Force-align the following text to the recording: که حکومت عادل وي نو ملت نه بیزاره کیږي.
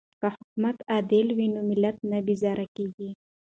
که 0.19 0.27
حکومت 0.35 0.77
عادل 0.91 1.27
وي 1.37 1.47
نو 1.53 1.61
ملت 1.71 1.97
نه 2.11 2.17
بیزاره 2.27 2.65
کیږي. 2.75 3.09